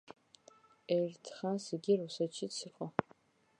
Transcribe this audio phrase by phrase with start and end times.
[0.95, 2.91] ერთხანს იგი რუსეთშიც იყო.